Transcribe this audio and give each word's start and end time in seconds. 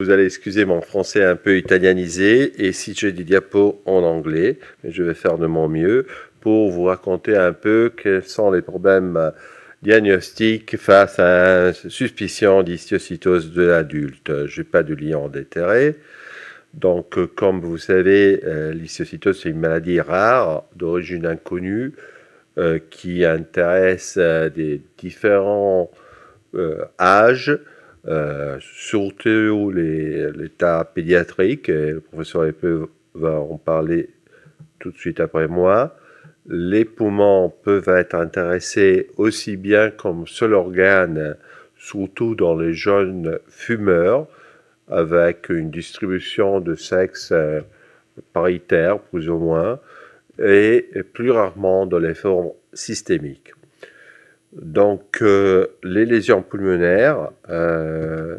Vous 0.00 0.10
allez 0.10 0.26
excuser 0.26 0.64
mon 0.64 0.80
français 0.80 1.24
un 1.24 1.34
peu 1.34 1.58
italianisé 1.58 2.64
et 2.64 2.70
si 2.70 2.94
j'ai 2.94 3.10
des 3.10 3.24
diapos 3.24 3.82
en 3.84 4.04
anglais, 4.04 4.60
mais 4.84 4.92
je 4.92 5.02
vais 5.02 5.12
faire 5.12 5.38
de 5.38 5.48
mon 5.48 5.68
mieux 5.68 6.06
pour 6.40 6.70
vous 6.70 6.84
raconter 6.84 7.36
un 7.36 7.52
peu 7.52 7.90
quels 8.00 8.22
sont 8.22 8.52
les 8.52 8.62
problèmes 8.62 9.32
diagnostiques 9.82 10.76
face 10.76 11.18
à 11.18 11.70
une 11.70 11.90
suspicion 11.90 12.62
d'histiocytose 12.62 13.52
de 13.52 13.62
l'adulte. 13.62 14.46
Je 14.46 14.60
n'ai 14.60 14.64
pas 14.64 14.84
de 14.84 14.94
lien 14.94 15.28
déterré. 15.28 15.96
Donc, 16.74 17.18
comme 17.34 17.60
vous 17.60 17.78
savez, 17.78 18.40
euh, 18.44 18.72
l'histiocytose, 18.72 19.40
c'est 19.42 19.48
une 19.48 19.58
maladie 19.58 20.00
rare 20.00 20.62
d'origine 20.76 21.26
inconnue 21.26 21.92
euh, 22.56 22.78
qui 22.88 23.24
intéresse 23.24 24.14
euh, 24.16 24.48
des 24.48 24.80
différents 24.96 25.90
âges, 27.00 27.58
surtout 28.60 29.70
l'état 29.70 30.84
pédiatrique. 30.84 31.68
Et 31.68 31.92
le 31.92 32.00
professeur 32.00 32.44
Epeu 32.46 32.88
va 33.14 33.40
en 33.40 33.58
parler 33.58 34.10
tout 34.78 34.90
de 34.90 34.98
suite 34.98 35.20
après 35.20 35.48
moi. 35.48 35.96
Les 36.46 36.84
poumons 36.84 37.52
peuvent 37.62 37.88
être 37.88 38.14
intéressés 38.14 39.08
aussi 39.16 39.56
bien 39.56 39.90
comme 39.90 40.26
seul 40.26 40.54
organe, 40.54 41.36
surtout 41.76 42.34
dans 42.34 42.56
les 42.56 42.72
jeunes 42.72 43.38
fumeurs, 43.48 44.26
avec 44.88 45.50
une 45.50 45.70
distribution 45.70 46.60
de 46.60 46.74
sexe 46.74 47.32
euh, 47.32 47.60
paritaire, 48.32 48.98
plus 48.98 49.28
ou 49.28 49.36
moins, 49.36 49.78
et 50.38 50.88
plus 51.12 51.30
rarement 51.30 51.84
dans 51.84 51.98
les 51.98 52.14
formes 52.14 52.52
systémiques. 52.72 53.52
Donc, 54.52 55.18
euh, 55.22 55.66
les 55.82 56.04
lésions 56.06 56.42
pulmonaires 56.42 57.30
euh, 57.50 58.38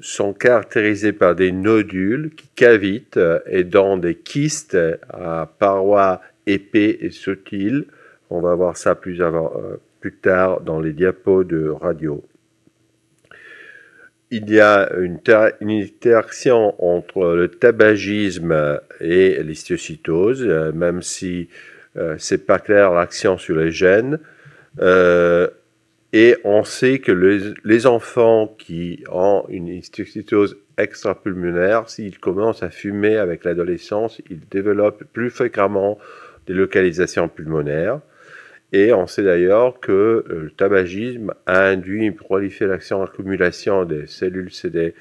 sont 0.00 0.32
caractérisées 0.32 1.12
par 1.12 1.34
des 1.34 1.52
nodules 1.52 2.30
qui 2.36 2.48
cavitent 2.54 3.20
et 3.46 3.64
dans 3.64 3.96
des 3.96 4.14
kystes 4.14 4.76
à 5.08 5.50
parois 5.58 6.20
épais 6.46 6.98
et 7.00 7.10
subtils. 7.10 7.86
On 8.30 8.40
va 8.40 8.54
voir 8.54 8.76
ça 8.76 8.94
plus, 8.94 9.18
tard 10.20 10.60
dans 10.60 10.80
les 10.80 10.92
diapos 10.92 11.44
de 11.44 11.68
radio 11.68 12.22
il 14.34 14.50
y 14.50 14.60
a 14.60 14.90
une, 14.96 15.20
interaction 15.60 16.74
entre 16.84 17.34
le 17.34 17.48
tabagisme 17.48 18.80
et 19.00 19.40
l'histiocytose, 19.42 20.42
euh, 20.42 20.72
même 20.72 21.02
si 21.02 21.48
euh, 21.96 22.16
c'est 22.18 22.44
pas 22.44 22.58
clair 22.58 22.92
l'action 22.92 23.38
sur 23.38 23.56
les 23.56 23.70
gènes. 23.70 24.18
Euh, 24.80 25.48
et 26.12 26.36
on 26.44 26.62
sait 26.62 27.00
que 27.00 27.10
les, 27.64 27.86
enfants 27.86 28.54
qui 28.58 29.02
ont 29.10 29.44
une 29.48 29.68
histiocytose 29.68 30.56
extrapulmonaire, 30.78 31.88
s'ils 31.88 32.18
commencent 32.18 32.62
à 32.62 32.70
fumer 32.70 33.16
avec 33.16 33.44
l'adolescence, 33.44 34.20
ils 34.30 34.40
développent 34.48 35.04
plus 35.12 35.30
fréquemment 35.30 35.98
des 36.46 36.54
localisations 36.54 37.28
pulmonaires. 37.28 38.00
Et 38.72 38.92
on 38.92 39.06
sait 39.06 39.22
d'ailleurs 39.22 39.80
que 39.80 39.92
euh, 39.92 40.24
le 40.44 40.50
tabagisme 40.50 41.32
a 41.46 41.64
induit 41.64 42.06
une 42.06 42.14
prolifération, 42.14 43.02
accumulation 43.02 43.84
des 43.84 44.06
cellules 44.06 44.50
CD1A 44.50 44.92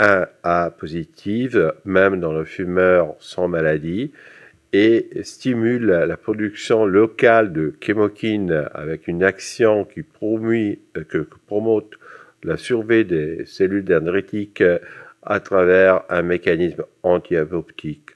euh, 0.00 0.70
positives, 0.70 1.72
même 1.84 2.20
dans 2.20 2.32
le 2.32 2.44
fumeur 2.44 3.14
sans 3.20 3.48
maladie, 3.48 4.12
et 4.72 5.08
stimule 5.22 5.86
la 5.86 6.16
production 6.16 6.84
locale 6.84 7.52
de 7.52 7.74
chémokines 7.80 8.68
avec 8.74 9.08
une 9.08 9.22
action 9.22 9.84
qui 9.84 10.04
euh, 10.22 11.24
promote 11.46 11.94
la 12.44 12.56
survie 12.56 13.04
des 13.04 13.44
cellules 13.46 13.84
dendritiques 13.84 14.62
à 15.22 15.40
travers 15.40 16.02
un 16.08 16.22
mécanisme 16.22 16.84
anti-apoptique. 17.02 18.10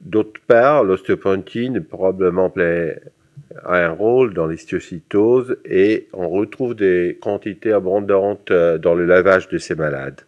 D'autre 0.00 0.40
part, 0.46 0.82
l'ostéopontine 0.82 1.80
probablement 1.80 2.52
a 3.64 3.76
un 3.76 3.90
rôle 3.90 4.34
dans 4.34 4.46
l'histiocytose 4.46 5.56
et 5.64 6.08
on 6.12 6.28
retrouve 6.28 6.74
des 6.74 7.18
quantités 7.20 7.72
abondantes 7.72 8.50
euh, 8.50 8.78
dans 8.78 8.94
le 8.94 9.06
lavage 9.06 9.48
de 9.48 9.58
ces 9.58 9.74
malades. 9.74 10.22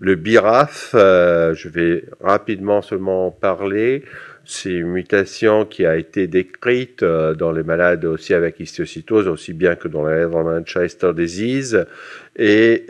Le 0.00 0.14
BIRAF, 0.14 0.92
euh, 0.94 1.52
je 1.54 1.68
vais 1.68 2.04
rapidement 2.20 2.80
seulement 2.80 3.26
en 3.26 3.30
parler, 3.30 4.02
c'est 4.46 4.72
une 4.72 4.88
mutation 4.88 5.66
qui 5.66 5.84
a 5.84 5.96
été 5.96 6.26
décrite 6.26 7.02
euh, 7.02 7.34
dans 7.34 7.52
les 7.52 7.62
malades 7.62 8.06
aussi 8.06 8.32
avec 8.32 8.58
histiocytose, 8.60 9.28
aussi 9.28 9.52
bien 9.52 9.74
que 9.76 9.88
dans 9.88 10.02
la 10.02 10.26
Manchester 10.26 11.12
disease. 11.14 11.86
Et 12.36 12.86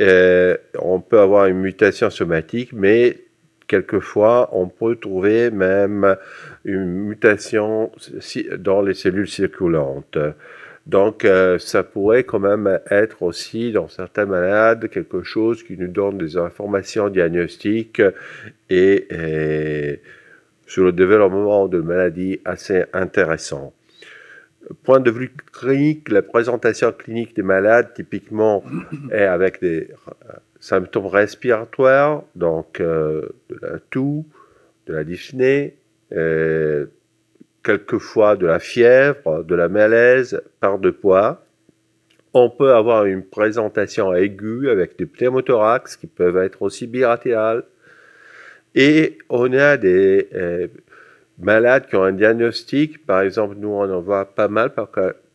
on 0.79 1.01
peut 1.01 1.19
avoir 1.19 1.47
une 1.47 1.59
mutation 1.59 2.11
somatique, 2.11 2.73
mais 2.73 3.19
quelquefois, 3.67 4.49
on 4.53 4.69
peut 4.69 4.95
trouver 4.95 5.51
même 5.51 6.17
une 6.65 6.87
mutation 6.87 7.91
dans 8.59 8.83
les 8.83 8.95
cellules 8.95 9.29
circulantes. 9.29 10.19
Donc, 10.87 11.25
euh, 11.25 11.59
ça 11.59 11.83
pourrait 11.83 12.25
quand 12.25 12.39
même 12.39 12.81
être 12.91 13.23
aussi, 13.23 13.73
dans 13.73 13.89
certains 13.89 14.27
malades, 14.27 14.89
quelque 14.89 15.23
chose 15.23 15.63
qui 15.63 15.77
nous 15.77 15.89
donne 15.89 16.19
des 16.19 16.37
informations 16.37 17.09
diagnostiques 17.09 18.03
et, 18.71 20.01
sur 20.67 20.85
le 20.85 20.93
développement 20.93 21.69
de 21.69 21.81
maladies 21.81 22.41
assez 22.45 22.85
intéressant. 22.93 23.73
Point 24.85 25.01
de 25.01 25.11
vue 25.11 25.33
clinique, 25.53 26.09
la 26.11 26.23
présentation 26.23 26.93
clinique 26.93 27.35
des 27.35 27.43
malades, 27.43 27.93
typiquement, 27.95 28.63
est 29.13 29.25
avec 29.25 29.61
des 29.61 29.89
symptômes 30.61 31.07
respiratoires, 31.07 32.23
donc 32.37 32.81
euh, 32.81 33.23
de 33.49 33.59
la 33.63 33.79
toux, 33.91 34.27
de 34.87 34.93
la 34.93 35.05
dyspnée, 35.05 35.77
euh, 36.13 36.87
quelquefois 37.63 38.37
de 38.37 38.47
la 38.47 38.59
fièvre, 38.59 39.45
de 39.45 39.55
la 39.55 39.69
malaise, 39.69 40.43
par 40.61 40.79
de 40.79 40.91
poids. 40.91 41.45
On 42.33 42.49
peut 42.49 42.73
avoir 42.73 43.07
une 43.07 43.25
présentation 43.25 44.15
aiguë 44.15 44.71
avec 44.71 44.97
des 44.99 45.07
pneumothorax 45.07 45.97
qui 45.97 46.07
peuvent 46.07 46.39
être 46.39 46.63
aussi 46.63 46.87
bilatérales. 46.87 47.65
Et 48.75 49.19
on 49.29 49.53
a 49.53 49.77
des 49.77 50.29
euh, 50.35 50.69
malades 51.41 51.87
qui 51.89 51.97
ont 51.97 52.05
un 52.05 52.13
diagnostic. 52.13 53.05
Par 53.05 53.23
exemple, 53.23 53.57
nous, 53.59 53.71
on 53.71 53.91
en 53.91 54.01
voit 54.01 54.27
pas 54.27 54.49
mal 54.49 54.73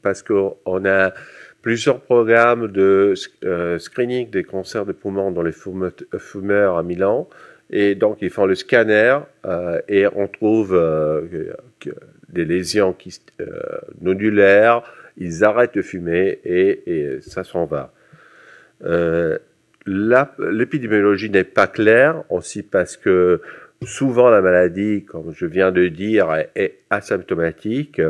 parce 0.01 0.23
qu'on 0.23 0.85
a 0.85 1.13
plusieurs 1.61 1.99
programmes 1.99 2.67
de 2.67 3.15
euh, 3.43 3.79
screening 3.79 4.29
des 4.29 4.43
cancers 4.43 4.85
de 4.85 4.93
poumons 4.93 5.31
dans 5.31 5.41
les 5.41 5.51
fumeurs 5.51 6.77
à 6.77 6.83
Milan. 6.83 7.27
Et 7.71 7.95
donc, 7.95 8.19
ils 8.21 8.29
font 8.29 8.45
le 8.45 8.55
scanner 8.55 9.17
euh, 9.45 9.81
et 9.87 10.05
on 10.15 10.27
trouve 10.27 10.75
euh, 10.75 11.53
des 12.29 12.45
lésions 12.45 12.93
qui, 12.93 13.19
nodulaires. 14.01 14.83
Ils 15.17 15.43
arrêtent 15.43 15.75
de 15.75 15.81
fumer 15.81 16.39
et, 16.43 17.19
ça 17.21 17.43
s'en 17.43 17.65
va. 17.65 17.93
L'épidémiologie 19.85 21.29
n'est 21.29 21.43
pas 21.43 21.67
claire 21.67 22.23
aussi 22.29 22.63
parce 22.63 22.97
que 22.97 23.41
souvent 23.83 24.29
la 24.29 24.41
maladie, 24.41 25.05
comme 25.05 25.33
je 25.33 25.45
viens 25.45 25.71
de 25.71 25.87
dire, 25.87 26.33
est 26.55 26.79
asymptomatique 26.89 28.01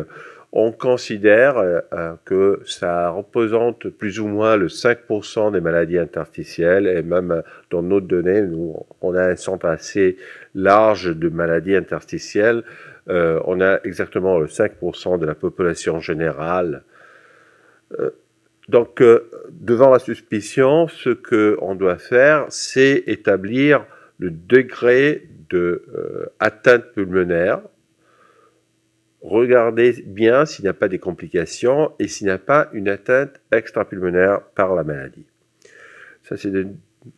on 0.58 0.72
considère 0.72 1.58
euh, 1.58 1.82
euh, 1.94 2.14
que 2.24 2.62
ça 2.66 3.10
représente 3.10 3.90
plus 3.90 4.22
ou 4.22 4.28
moins 4.28 4.56
le 4.56 4.68
5% 4.68 5.52
des 5.52 5.60
maladies 5.60 6.00
interstitielles 6.00 6.88
et 6.88 7.02
même 7.02 7.32
euh, 7.32 7.42
dans 7.70 7.84
nos 7.84 8.00
données, 8.00 8.42
nous, 8.42 8.74
on 9.02 9.14
a 9.16 9.32
un 9.32 9.36
centre 9.36 9.66
assez 9.66 10.16
large 10.56 11.14
de 11.14 11.28
maladies 11.28 11.76
interstitielles. 11.76 12.64
On 13.08 13.62
a 13.62 13.80
exactement 13.84 14.40
le 14.40 14.48
5% 14.48 15.20
de 15.20 15.26
la 15.26 15.36
population 15.36 16.00
générale. 16.00 16.84
donc, 18.68 19.04
devant 19.52 19.92
la 19.92 20.00
suspicion, 20.00 20.88
ce 20.88 21.10
qu'on 21.12 21.76
doit 21.76 21.98
faire, 21.98 22.46
c'est 22.50 23.04
établir 23.08 23.86
le 24.18 24.32
degré 24.32 25.30
de 25.50 25.86
pulmonaire 26.94 27.62
regardez 29.26 30.04
bien 30.06 30.46
s'il 30.46 30.64
n'y 30.64 30.70
a 30.70 30.74
pas 30.74 30.88
des 30.88 31.00
complications 31.00 31.92
et 32.00 32.08
s'il 32.08 32.28
n'y 32.28 32.34
a 32.34 32.38
pas 32.38 32.70
une 32.74 32.88
atteinte 32.88 33.42
extrapulmonaire 33.52 34.42
par 34.56 34.76
la 34.76 34.84
maladie. 34.84 35.26
Ça, 36.24 36.38
c'est 36.38 36.52
des 36.52 36.68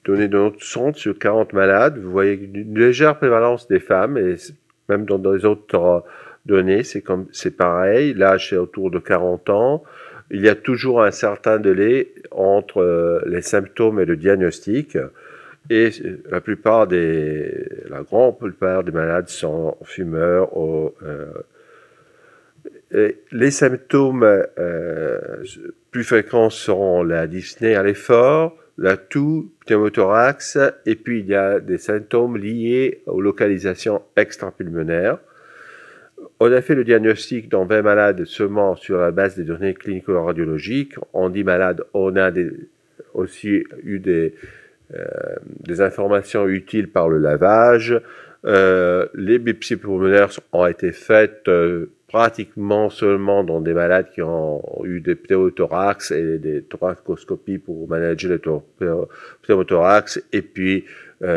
données 0.03 0.27
de 0.27 0.37
notre 0.37 0.63
centre 0.63 0.97
sur 0.97 1.17
40 1.17 1.53
malades. 1.53 1.97
Vous 1.97 2.11
voyez 2.11 2.33
une 2.33 2.77
légère 2.77 3.17
prévalence 3.17 3.67
des 3.67 3.79
femmes 3.79 4.17
même 4.89 5.05
dans 5.05 5.17
les 5.31 5.45
autres 5.45 6.03
données, 6.45 6.83
c'est 6.83 7.01
comme, 7.01 7.27
c'est 7.31 7.55
pareil. 7.55 8.13
L'âge 8.13 8.53
est 8.53 8.57
autour 8.57 8.91
de 8.91 8.99
40 8.99 9.49
ans. 9.49 9.83
Il 10.31 10.41
y 10.41 10.49
a 10.49 10.55
toujours 10.55 11.03
un 11.03 11.11
certain 11.11 11.59
délai 11.59 12.13
entre 12.31 12.81
euh, 12.81 13.21
les 13.25 13.41
symptômes 13.41 13.99
et 13.99 14.05
le 14.05 14.17
diagnostic. 14.17 14.97
Et 15.69 15.89
la 16.29 16.39
plupart 16.39 16.87
des, 16.87 17.67
la 17.89 18.01
grande 18.01 18.37
plupart 18.39 18.83
des 18.83 18.91
malades 18.91 19.27
sont 19.27 19.75
fumeurs 19.83 20.49
euh, 22.93 23.11
les 23.31 23.51
symptômes 23.51 24.23
euh, 24.23 25.43
plus 25.91 26.03
fréquents 26.03 26.49
sont 26.49 27.03
la 27.03 27.27
dyspnée 27.27 27.75
à 27.75 27.83
l'effort, 27.83 28.55
la 28.77 28.97
toux, 28.97 29.51
pneumothorax, 29.65 30.57
et 30.85 30.95
puis 30.95 31.19
il 31.19 31.27
y 31.27 31.35
a 31.35 31.59
des 31.59 31.77
symptômes 31.77 32.37
liés 32.37 33.01
aux 33.07 33.21
localisations 33.21 34.01
extrapulmonaires. 34.15 35.17
On 36.39 36.51
a 36.51 36.61
fait 36.61 36.75
le 36.75 36.83
diagnostic 36.83 37.49
dans 37.49 37.65
20 37.65 37.81
malades 37.81 38.25
seulement 38.25 38.75
sur 38.75 38.97
la 38.99 39.11
base 39.11 39.35
des 39.35 39.43
données 39.43 39.73
clinico-radiologiques. 39.73 40.95
On 41.13 41.29
dit 41.29 41.43
malade, 41.43 41.83
on 41.93 42.15
a 42.15 42.31
aussi 43.13 43.63
eu 43.83 43.99
des, 43.99 44.35
euh, 44.93 45.05
des 45.61 45.81
informations 45.81 46.47
utiles 46.47 46.89
par 46.89 47.09
le 47.09 47.17
lavage. 47.17 47.99
Euh, 48.45 49.07
les 49.15 49.39
biopsies 49.39 49.77
pulmonaires 49.77 50.29
ont 50.53 50.67
été 50.67 50.91
faites 50.91 51.47
euh, 51.47 51.91
pratiquement 52.07 52.89
seulement 52.89 53.43
dans 53.43 53.59
des 53.59 53.73
malades 53.73 54.11
qui 54.13 54.21
ont 54.21 54.61
eu 54.85 55.01
des 55.01 55.15
pneumothorax 55.15 56.11
et 56.11 56.37
des 56.39 56.63
thoracoscopies 56.63 57.57
pour 57.57 57.87
manager 57.87 58.31
les 58.31 58.39
pneumothorax. 59.43 60.23
Et 60.31 60.41
puis, 60.41 60.85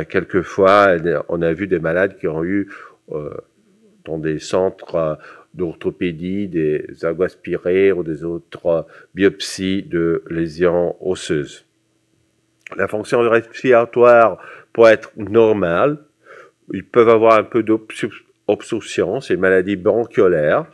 quelquefois, 0.09 0.97
on 1.29 1.43
a 1.43 1.53
vu 1.53 1.67
des 1.67 1.81
malades 1.81 2.17
qui 2.19 2.29
ont 2.29 2.45
eu 2.45 2.69
dans 4.05 4.19
des 4.19 4.39
centres 4.39 5.19
d'orthopédie, 5.55 6.47
des 6.47 6.87
aspirées 7.21 7.91
ou 7.91 8.05
des 8.05 8.23
autres 8.23 8.87
biopsies 9.15 9.83
de 9.83 10.23
lésions 10.31 10.95
osseuses. 11.01 11.67
La 12.77 12.87
fonction 12.87 13.19
respiratoire 13.29 14.41
peut 14.73 14.85
être 14.85 15.11
normale. 15.17 15.99
Ils 16.73 16.85
peuvent 16.85 17.09
avoir 17.09 17.37
un 17.37 17.43
peu 17.43 17.65
d'obstruction, 18.51 19.21
c'est 19.21 19.35
une 19.35 19.41
maladie 19.41 19.77
bronchiolaire, 19.77 20.67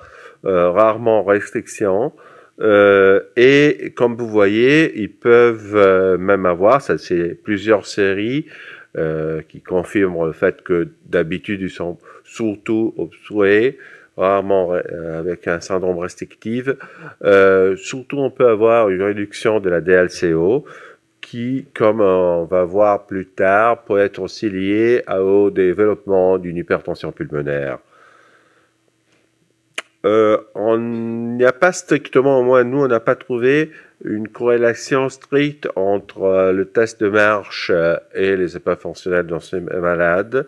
euh, 0.44 0.70
rarement 0.70 1.22
restriction. 1.22 2.12
Euh, 2.60 3.20
et 3.36 3.92
comme 3.94 4.16
vous 4.16 4.28
voyez, 4.28 4.98
ils 4.98 5.12
peuvent 5.12 5.76
euh, 5.76 6.16
même 6.16 6.46
avoir, 6.46 6.80
ça 6.80 6.98
c'est 6.98 7.38
plusieurs 7.42 7.86
séries 7.86 8.46
qui 9.48 9.60
confirment 9.60 10.24
le 10.24 10.32
fait 10.32 10.62
que 10.62 10.88
d'habitude 11.04 11.60
ils 11.60 11.68
sont 11.68 11.98
surtout 12.24 12.94
obstrués, 12.96 13.76
rarement 14.16 14.72
avec 14.72 15.46
un 15.48 15.60
syndrome 15.60 15.98
restrictif. 15.98 16.70
surtout 17.76 18.16
on 18.16 18.30
peut 18.30 18.48
avoir 18.48 18.88
une 18.88 19.02
réduction 19.02 19.60
de 19.60 19.68
la 19.68 19.82
DLCO 19.82 20.64
qui, 21.26 21.66
comme 21.74 22.00
on 22.00 22.44
va 22.44 22.62
voir 22.62 23.06
plus 23.06 23.26
tard, 23.26 23.82
peut 23.82 23.98
être 23.98 24.20
aussi 24.20 24.48
lié 24.48 25.02
au 25.08 25.50
développement 25.50 26.38
d'une 26.38 26.56
hypertension 26.56 27.10
pulmonaire. 27.10 27.78
Euh, 30.04 30.38
on 30.54 30.78
n'y 30.78 31.44
a 31.44 31.52
pas 31.52 31.72
strictement, 31.72 32.38
au 32.38 32.44
moins 32.44 32.62
nous, 32.62 32.84
on 32.84 32.86
n'a 32.86 33.00
pas 33.00 33.16
trouvé 33.16 33.72
une 34.04 34.28
corrélation 34.28 35.08
stricte 35.08 35.68
entre 35.74 36.22
euh, 36.22 36.52
le 36.52 36.66
test 36.66 37.00
de 37.00 37.08
marche 37.08 37.72
euh, 37.74 37.96
et 38.14 38.36
les 38.36 38.56
épreuves 38.56 38.78
fonctionnelles 38.78 39.26
dans 39.26 39.40
ces 39.40 39.58
malades. 39.58 40.46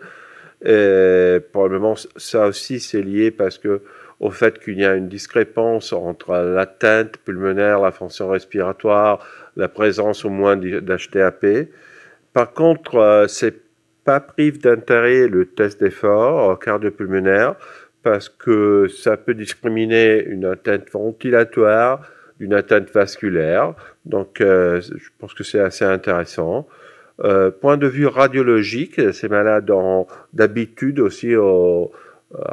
Et 0.63 1.39
probablement, 1.51 1.95
ça 2.15 2.47
aussi, 2.47 2.79
c'est 2.79 3.01
lié 3.01 3.31
parce 3.31 3.57
que 3.57 3.81
au 4.21 4.31
fait 4.31 4.59
qu'il 4.59 4.79
y 4.79 4.85
a 4.85 4.95
une 4.95 5.07
discrépance 5.07 5.93
entre 5.93 6.33
l'atteinte 6.33 7.17
pulmonaire, 7.17 7.79
la 7.79 7.91
fonction 7.91 8.29
respiratoire, 8.29 9.25
la 9.59 9.67
présence 9.67 10.25
au 10.25 10.29
moins 10.29 10.55
d'HTAP. 10.55 11.69
Par 12.33 12.53
contre, 12.53 12.95
euh, 12.95 13.27
c'est 13.27 13.61
pas 14.05 14.19
prive 14.19 14.61
d'intérêt 14.61 15.27
le 15.27 15.45
test 15.45 15.81
d'effort 15.81 16.57
cardiopulmonaire 16.59 17.55
parce 18.01 18.29
que 18.29 18.87
ça 18.87 19.17
peut 19.17 19.33
discriminer 19.33 20.23
une 20.23 20.45
atteinte 20.45 20.89
ventilatoire 20.91 22.01
d'une 22.39 22.53
atteinte 22.53 22.89
vasculaire. 22.91 23.73
Donc, 24.05 24.39
euh, 24.39 24.79
je 24.81 25.09
pense 25.19 25.33
que 25.33 25.43
c'est 25.43 25.59
assez 25.59 25.83
intéressant. 25.83 26.67
Euh, 27.21 27.51
point 27.51 27.75
de 27.75 27.87
vue 27.87 28.07
radiologique, 28.07 29.13
ces 29.13 29.27
malades 29.27 29.69
d'habitude 30.31 31.01
aussi 31.01 31.33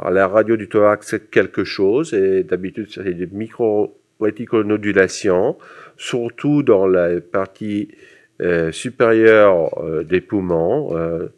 la 0.09 0.27
radio 0.27 0.57
du 0.57 0.67
thorax 0.67 1.07
c'est 1.07 1.29
quelque 1.29 1.63
chose 1.63 2.13
et 2.13 2.43
d'habitude 2.43 2.87
c'est 2.91 3.13
des 3.13 3.27
micro 3.27 3.97
réticonodulation, 4.19 5.57
surtout 5.97 6.63
dans 6.63 6.87
la 6.87 7.19
partie 7.19 7.89
euh, 8.39 8.71
supérieure 8.71 9.81
euh, 9.81 10.03
des 10.03 10.21
poumons. 10.21 10.95
Euh, 10.95 11.29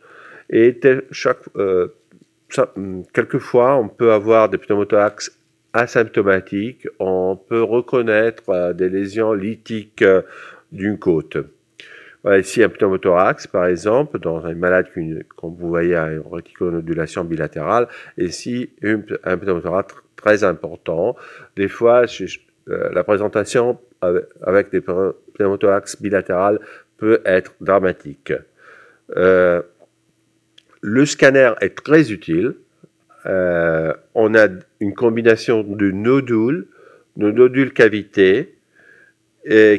et 0.49 0.77
chaque, 1.11 1.39
hum, 1.55 3.03
quelquefois, 3.13 3.77
on 3.77 3.87
peut 3.87 4.11
avoir 4.11 4.49
des 4.49 4.57
pneumothorax 4.57 5.37
asymptomatiques. 5.71 6.87
On 6.99 7.37
peut 7.37 7.63
reconnaître 7.63 8.73
des 8.73 8.89
lésions 8.89 9.33
lithiques 9.33 10.03
d'une 10.71 10.97
côte. 10.97 11.37
Ici, 12.27 12.63
un 12.63 12.69
pneumothorax, 12.69 13.47
par 13.47 13.67
exemple, 13.67 14.19
dans 14.19 14.43
un 14.45 14.55
malade, 14.55 14.87
comme 15.37 15.55
vous 15.55 15.69
voyez, 15.69 15.95
a 15.95 16.11
une 16.11 16.23
réticonodulation 16.29 17.23
bilatérale. 17.23 17.87
Ici, 18.17 18.71
un 18.83 19.37
pneumothorax 19.37 19.93
très 20.17 20.43
important. 20.43 21.15
Des 21.55 21.69
fois, 21.69 22.07
la 22.69 23.03
présentation 23.03 23.79
avec 24.01 24.69
des 24.71 24.81
pneumothorax 24.81 26.01
bilatérales 26.01 26.59
peut 26.97 27.21
être 27.25 27.53
dramatique. 27.61 28.33
Euh, 29.17 29.61
le 30.81 31.05
scanner 31.05 31.53
est 31.61 31.75
très 31.75 32.11
utile. 32.11 32.55
Euh, 33.25 33.93
on 34.13 34.35
a 34.35 34.47
une 34.79 34.93
combination 34.93 35.63
de 35.63 35.91
nodules, 35.91 36.67
de 37.17 37.31
nodules 37.31 37.73
cavités, 37.73 38.55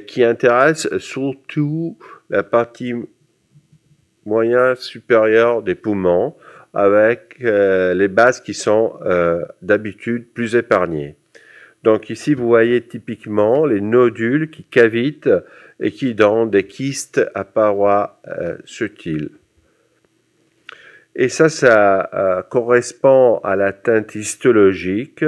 qui 0.07 0.25
intéresse 0.25 0.89
surtout 0.99 1.97
la 2.29 2.43
partie 2.43 2.93
moyen 4.27 4.75
supérieure 4.75 5.63
des 5.63 5.77
poumons, 5.77 6.35
avec 6.75 7.37
les 7.39 8.09
bases 8.09 8.41
qui 8.41 8.55
sont 8.55 8.95
d'habitude 9.63 10.27
plus 10.33 10.57
épargnées. 10.57 11.15
Donc 11.83 12.11
ici, 12.11 12.35
vous 12.35 12.47
voyez 12.47 12.83
typiquement 12.83 13.65
les 13.65 13.81
nodules 13.81 14.51
qui 14.51 14.65
cavitent 14.65 15.31
et 15.81 15.91
qui 15.93 16.15
donnent 16.15 16.51
des 16.51 16.65
kystes 16.65 17.27
à 17.35 17.45
parois 17.45 18.21
euh, 18.29 18.59
subtiles. 18.65 19.31
Et 21.17 21.29
ça, 21.29 21.49
ça 21.49 22.09
euh, 22.13 22.43
correspond 22.43 23.41
à 23.43 23.57
la 23.57 23.73
teinte 23.73 24.15
histologique. 24.15 25.25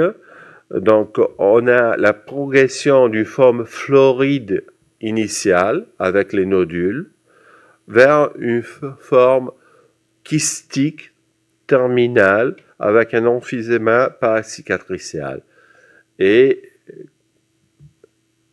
Donc, 0.71 1.19
on 1.37 1.67
a 1.67 1.97
la 1.97 2.13
progression 2.13 3.09
d'une 3.09 3.25
forme 3.25 3.65
floride 3.65 4.63
initiale 5.01 5.85
avec 5.99 6.33
les 6.33 6.45
nodules 6.45 7.09
vers 7.87 8.31
une 8.37 8.63
forme 8.63 9.51
kystique 10.23 11.11
terminale 11.67 12.55
avec 12.79 13.13
un 13.13 13.25
emphysema 13.25 14.09
paracicatricial. 14.09 15.41
Et 16.19 16.69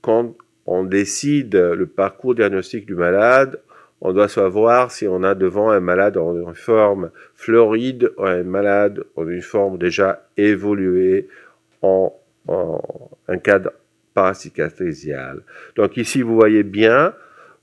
quand 0.02 0.34
on 0.66 0.84
décide 0.84 1.54
le 1.54 1.86
parcours 1.86 2.34
diagnostique 2.34 2.86
du 2.86 2.94
malade, 2.94 3.60
on 4.00 4.12
doit 4.12 4.28
savoir 4.28 4.90
si 4.90 5.06
on 5.06 5.22
a 5.22 5.34
devant 5.34 5.70
un 5.70 5.80
malade 5.80 6.16
en 6.16 6.34
une 6.34 6.54
forme 6.54 7.10
floride 7.34 8.10
ou 8.16 8.24
un 8.24 8.42
malade 8.44 9.04
en 9.16 9.28
une 9.28 9.42
forme 9.42 9.78
déjà 9.78 10.26
évoluée 10.36 11.28
en, 11.82 12.14
un 12.48 13.38
cadre 13.38 13.72
paracicatricial. 14.14 15.42
Donc 15.76 15.96
ici, 15.96 16.22
vous 16.22 16.34
voyez 16.34 16.62
bien 16.62 17.14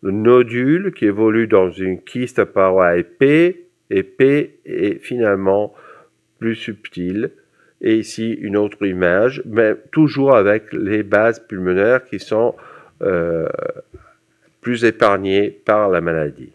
le 0.04 0.12
nodule 0.12 0.94
qui 0.94 1.06
évolue 1.06 1.48
dans 1.48 1.72
une 1.72 2.02
kyste 2.02 2.44
paroi 2.44 2.98
épais, 2.98 3.66
épais 3.90 4.60
et 4.66 5.00
finalement 5.00 5.74
plus 6.40 6.56
subtil 6.56 7.32
et 7.82 7.98
ici 7.98 8.32
une 8.32 8.58
autre 8.58 8.86
image, 8.86 9.42
mais 9.46 9.76
toujours 9.92 10.36
avec 10.36 10.74
les 10.74 11.04
bases 11.04 11.40
pulmonaires 11.40 12.04
qui 12.06 12.20
sont 12.20 12.56
euh, 13.02 13.48
plus 14.62 14.84
épargnées 14.84 15.52
par 15.52 15.90
la 15.90 16.02
maladie. 16.02 16.54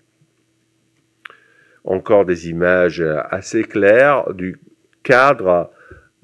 Encore 1.84 2.24
des 2.24 2.48
images 2.48 3.00
assez 3.30 3.62
claires 3.64 4.32
du 4.34 4.58
cadre 5.02 5.70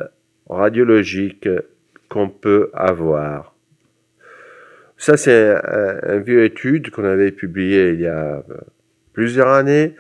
euh, 0.01 0.05
radiologique 0.49 1.49
qu'on 2.09 2.29
peut 2.29 2.71
avoir. 2.75 3.55
Ça, 4.97 5.17
c'est 5.17 5.55
une 6.09 6.23
vieux 6.23 6.45
étude 6.45 6.91
qu'on 6.91 7.05
avait 7.05 7.31
publiée 7.31 7.91
il 7.91 8.01
y 8.01 8.09
a 8.09 8.39
euh, 8.39 8.43
plusieurs 9.13 9.49
années. 9.49 9.95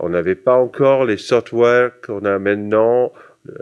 on 0.00 0.10
n'avait 0.10 0.34
pas 0.34 0.56
encore 0.56 1.04
les 1.04 1.16
softwares 1.16 1.92
qu'on 2.02 2.24
a 2.24 2.38
maintenant 2.38 3.12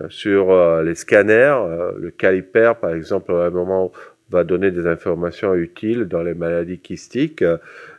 sur 0.09 0.51
euh, 0.51 0.83
les 0.83 0.95
scanners. 0.95 1.57
Euh, 1.59 1.93
le 1.99 2.11
caliper, 2.11 2.73
par 2.81 2.95
exemple, 2.95 3.33
à 3.33 3.47
un 3.47 3.51
moment 3.51 3.93
va 4.31 4.45
donner 4.45 4.71
des 4.71 4.87
informations 4.87 5.55
utiles 5.55 6.05
dans 6.05 6.23
les 6.23 6.35
maladies 6.35 6.79
kystiques. 6.79 7.45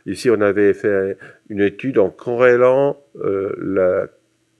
Ici, 0.06 0.30
on 0.30 0.40
avait 0.40 0.74
fait 0.74 1.18
une 1.48 1.60
étude 1.60 1.98
en 1.98 2.08
corrélant 2.08 2.96
la 3.16 4.06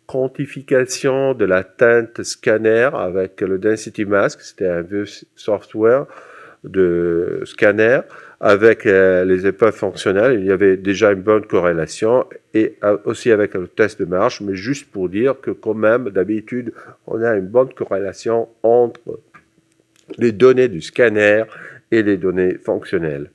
quantification 0.06 1.34
de 1.34 1.44
la 1.44 1.62
teinte 1.62 2.24
scanner 2.24 2.90
avec 2.92 3.40
le 3.40 3.58
density 3.58 4.04
mask, 4.04 4.40
c'était 4.40 4.66
un 4.66 4.80
vieux 4.80 5.04
software, 5.36 6.06
de 6.64 7.42
scanner 7.44 8.00
avec 8.40 8.86
euh, 8.86 9.24
les 9.24 9.46
épreuves 9.46 9.74
fonctionnelles. 9.74 10.40
Il 10.40 10.46
y 10.46 10.50
avait 10.50 10.76
déjà 10.76 11.12
une 11.12 11.20
bonne 11.20 11.44
corrélation 11.46 12.26
et 12.54 12.76
euh, 12.84 12.96
aussi 13.04 13.30
avec 13.30 13.54
le 13.54 13.68
test 13.68 14.00
de 14.00 14.06
marche, 14.06 14.40
mais 14.40 14.54
juste 14.54 14.90
pour 14.90 15.08
dire 15.08 15.40
que 15.40 15.50
quand 15.50 15.74
même, 15.74 16.10
d'habitude, 16.10 16.72
on 17.06 17.22
a 17.22 17.34
une 17.34 17.46
bonne 17.46 17.72
corrélation 17.72 18.48
entre 18.62 19.20
les 20.18 20.32
données 20.32 20.68
du 20.68 20.80
scanner 20.80 21.44
et 21.90 22.02
les 22.02 22.16
données 22.16 22.54
fonctionnelles. 22.54 23.30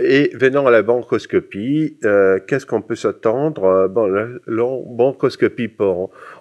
Et 0.00 0.30
venant 0.34 0.64
à 0.64 0.70
la 0.70 0.82
bronchoscopie, 0.82 1.96
euh, 2.04 2.38
qu'est-ce 2.46 2.66
qu'on 2.66 2.82
peut 2.82 2.94
s'attendre? 2.94 3.64
Euh, 3.64 3.88
Bon, 3.88 4.06
la, 4.06 4.28
bronchoscopie, 4.46 5.68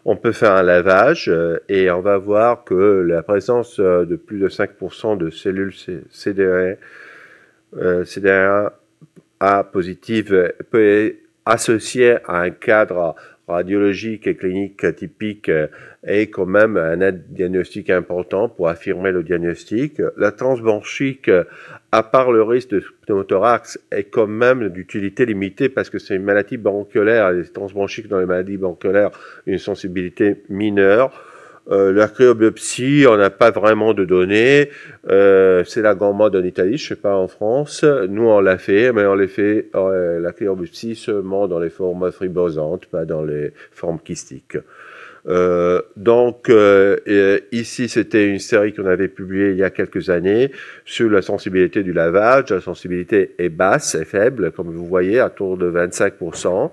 on 0.06 0.16
peut 0.16 0.32
faire 0.32 0.52
un 0.52 0.62
lavage 0.62 1.28
euh, 1.28 1.58
et 1.68 1.90
on 1.90 2.02
va 2.02 2.20
voir 2.20 2.64
que 2.66 2.76
la 2.76 3.24
présence 3.24 3.80
de 3.80 4.16
plus 4.16 4.40
de 4.40 4.48
5% 4.48 5.18
de 5.18 5.32
cellules 5.32 5.74
CDR, 6.12 6.76
CDR 8.06 8.70
A 9.40 9.64
positives 9.64 10.54
peut 10.70 11.06
être 11.08 11.18
associée 11.46 12.18
à 12.28 12.42
un 12.42 12.52
cadre 12.52 13.16
radiologique 13.48 14.28
et 14.28 14.36
clinique 14.36 14.96
typique 14.96 15.50
est 16.04 16.28
quand 16.28 16.46
même 16.46 16.78
un 16.78 17.12
diagnostic 17.12 17.90
important 17.90 18.50
pour 18.50 18.68
affirmer 18.68 19.12
le 19.12 19.24
diagnostic. 19.24 20.02
La 20.18 20.32
transbronchique, 20.32 21.32
à 21.92 22.04
part 22.04 22.32
le 22.32 22.44
risque 22.44 22.70
de 22.70 22.84
pneumothorax, 23.06 23.80
est 23.92 24.04
quand 24.04 24.28
même 24.28 24.70
d'utilité 24.70 25.26
limitée 25.26 25.70
parce 25.70 25.90
que 25.90 26.00
c'est 26.00 26.16
une 26.16 26.24
maladie 26.24 26.58
bronchiolaire. 26.58 27.32
Les 27.32 27.48
transbronchiques 27.48 28.08
dans 28.08 28.20
les 28.20 28.26
maladies 28.26 28.58
bronchiolaires, 28.58 29.12
une 29.46 29.58
sensibilité 29.58 30.44
mineure. 30.50 31.12
Euh, 31.70 31.92
la 31.92 32.08
cryobiopsie, 32.08 33.06
on 33.10 33.18
n'a 33.18 33.30
pas 33.30 33.52
vraiment 33.52 33.94
de 33.94 34.06
données. 34.06 34.70
Euh, 35.10 35.64
c'est 35.66 35.82
la 35.82 35.96
grande 35.96 36.18
mode 36.18 36.36
en 36.36 36.44
Italie, 36.44 36.78
je 36.78 36.90
sais 36.90 36.96
pas 36.96 37.16
en 37.16 37.28
France. 37.28 37.84
Nous, 37.84 38.24
on 38.24 38.40
l'a 38.40 38.58
fait, 38.58 38.94
mais 38.94 39.06
on 39.06 39.16
l'a 39.16 39.28
fait 39.28 39.70
euh, 39.76 40.20
la 40.20 40.32
cryobiopsie 40.32 40.96
seulement 40.96 41.48
dans 41.48 41.60
les 41.60 41.70
formes 41.70 42.12
fibrosantes, 42.12 42.86
pas 42.86 43.06
dans 43.06 43.24
les 43.24 43.52
formes 43.72 44.00
kystiques. 44.00 44.58
Euh, 45.28 45.82
donc 45.96 46.50
euh, 46.50 47.40
ici, 47.52 47.90
c'était 47.90 48.28
une 48.28 48.40
série 48.40 48.74
qu'on 48.74 48.86
avait 48.86 49.08
publiée 49.08 49.52
il 49.52 49.58
y 49.58 49.64
a 49.64 49.70
quelques 49.70 50.10
années 50.10 50.52
sur 50.86 51.10
la 51.10 51.22
sensibilité 51.22 51.84
du 51.84 51.94
lavage. 51.94 52.50
La 52.50 52.62
sensibilité 52.62 53.36
est 53.38 53.50
basse, 53.50 53.96
est 53.96 54.06
faible, 54.06 54.52
comme 54.52 54.72
vous 54.72 54.86
voyez, 54.86 55.20
à 55.20 55.30
tour 55.30 55.58
de 55.58 55.70
25%. 55.70 56.72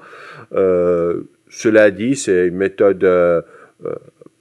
Euh, 0.54 1.22
cela 1.48 1.90
dit, 1.90 2.16
c'est 2.16 2.46
une 2.46 2.56
méthode 2.56 3.02
euh, 3.04 3.42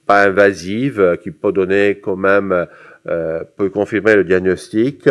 pas 0.06 0.24
invasive 0.24 1.18
qui 1.22 1.30
peut 1.30 1.52
donner 1.52 1.98
quand 2.00 2.16
même, 2.16 2.66
peut 3.56 3.70
confirmer 3.70 4.16
le 4.16 4.24
diagnostic. 4.24 5.08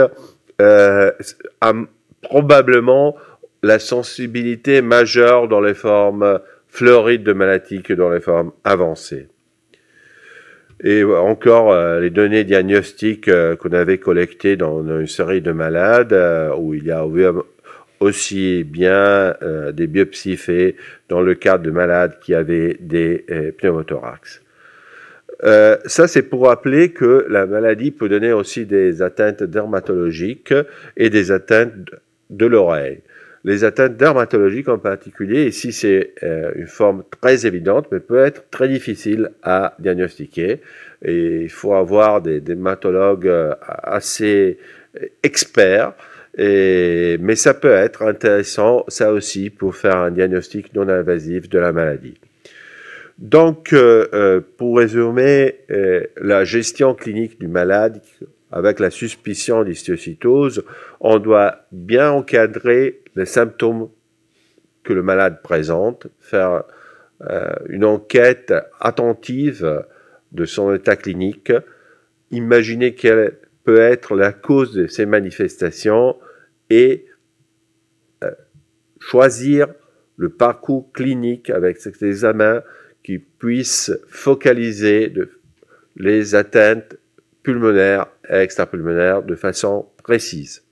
probablement 2.22 3.16
la 3.64 3.80
sensibilité 3.80 4.82
majeure 4.82 5.48
dans 5.48 5.62
les 5.62 5.74
formes 5.74 6.40
fleuride 6.74 7.22
de 7.22 7.34
maladies 7.34 7.84
que 7.84 7.94
dans 7.94 8.10
les 8.10 8.20
formes 8.20 8.52
avancées. 8.64 9.28
Et 10.84 11.04
encore, 11.04 11.72
euh, 11.72 12.00
les 12.00 12.10
données 12.10 12.44
diagnostiques 12.44 13.28
euh, 13.28 13.56
qu'on 13.56 13.74
avait 13.74 14.00
collectées 14.00 14.58
dans 14.58 14.82
une 14.84 15.06
série 15.06 15.42
de 15.42 15.52
malades, 15.52 16.14
euh, 16.14 16.52
où 16.58 16.74
il 16.74 16.86
y 16.86 16.92
a 16.92 17.06
aussi 18.00 18.64
bien 18.64 19.36
des 19.72 19.88
biopsies 19.88 20.36
faites 20.36 20.76
dans 21.08 21.22
le 21.22 21.36
cadre 21.36 21.64
de 21.64 21.72
malades 21.72 22.18
qui 22.20 22.34
avaient 22.34 22.76
des 22.82 23.26
pneumothorax. 23.58 24.42
ça, 25.42 26.08
c'est 26.08 26.24
pour 26.24 26.48
rappeler 26.48 26.90
que 26.90 27.26
la 27.30 27.46
maladie 27.46 27.92
peut 27.92 28.10
donner 28.10 28.34
aussi 28.34 28.66
des 28.66 29.02
atteintes 29.02 29.44
dermatologiques 29.44 30.54
et 30.98 31.10
des 31.10 31.32
atteintes 31.32 31.92
de 32.30 32.46
l'oreille 32.46 33.04
les 33.46 33.64
atteintes 33.64 33.98
dermatologiques 33.98 34.70
en 34.70 34.78
particulier. 34.78 35.48
Ici, 35.48 35.74
c'est 35.74 36.14
euh, 36.24 36.52
une 36.56 36.68
forme 36.68 37.04
très 37.22 37.46
évidente, 37.46 37.88
mais 37.92 38.00
peut 38.00 38.24
être 38.24 38.50
très 38.50 38.70
difficile 38.70 39.32
à 39.44 39.76
diagnostiquer. 39.80 40.62
Et 41.04 41.42
il 41.42 41.50
faut 41.50 41.74
avoir 41.74 42.22
des 42.22 42.40
dermatologues 42.40 43.28
euh, 43.28 43.54
assez 43.62 44.58
experts. 45.24 45.94
Et, 46.38 47.18
mais 47.20 47.36
ça 47.36 47.54
peut 47.54 47.72
être 47.72 48.04
intéressant, 48.04 48.86
ça 48.88 49.12
aussi, 49.12 49.50
pour 49.50 49.76
faire 49.76 49.98
un 49.98 50.12
diagnostic 50.12 50.74
non 50.74 50.88
invasif 50.88 51.50
de 51.50 51.60
la 51.60 51.74
maladie. 51.74 52.16
Donc, 53.20 53.74
euh, 53.74 54.42
pour 54.58 54.78
résumer, 54.78 55.56
la 56.18 56.44
gestion 56.46 56.96
clinique 56.96 57.40
du 57.40 57.48
malade 57.48 58.02
avec 58.54 58.80
la 58.80 58.92
suspicion 58.92 59.64
d'histiocytose, 59.64 60.64
on 61.00 61.18
doit 61.18 61.66
bien 61.72 62.12
encadrer 62.12 63.02
les 63.16 63.26
symptômes 63.26 63.90
que 64.84 64.94
le 64.94 65.02
malade 65.02 65.42
présente, 65.42 66.08
faire 66.20 66.64
euh, 67.22 67.52
une 67.70 67.84
enquête 67.84 68.54
attentive 68.80 69.84
de 70.32 70.46
son 70.46 70.72
état 70.72 70.96
clinique, 70.96 71.52
imaginer 72.30 72.94
quelle 72.94 73.40
peut 73.64 73.80
être 73.80 74.16
la 74.16 74.32
cause 74.32 74.74
de 74.74 74.86
ces 74.86 75.08
manifestations 75.08 76.16
et 76.70 77.08
euh, 78.24 78.32
choisir 79.00 79.68
le 80.16 80.30
parcours 80.30 80.92
clinique 80.92 81.50
avec 81.50 81.78
cet 81.78 82.04
examen 82.04 82.62
qui 83.04 83.18
puisse 83.18 83.92
focaliser 84.10 85.12
les 85.96 86.36
atteintes 86.36 86.98
pulmonaire 87.44 88.08
et 88.30 88.38
extrapulmonaire 88.38 89.22
de 89.22 89.36
façon 89.36 89.86
précise. 90.02 90.64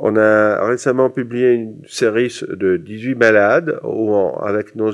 On 0.00 0.16
a 0.16 0.64
récemment 0.64 1.10
publié 1.10 1.54
une 1.54 1.82
série 1.88 2.32
de 2.48 2.76
18 2.76 3.16
malades 3.16 3.80
où, 3.82 4.14
avec 4.40 4.76
nos 4.76 4.92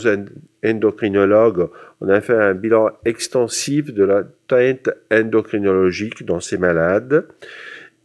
endocrinologues, 0.65 1.69
on 2.01 2.09
a 2.09 2.23
fait 2.23 2.37
un 2.37 2.55
bilan 2.55 2.91
extensif 3.05 3.93
de 3.93 4.03
la 4.03 4.25
teinte 4.49 4.89
endocrinologique 5.13 6.25
dans 6.25 6.41
ces 6.41 6.57
malades. 6.57 7.27